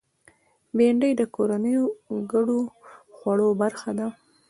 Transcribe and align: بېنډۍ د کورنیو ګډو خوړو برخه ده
بېنډۍ 0.75 1.11
د 1.17 1.21
کورنیو 1.35 1.83
ګډو 2.31 2.59
خوړو 3.15 3.49
برخه 3.61 3.91
ده 3.99 4.07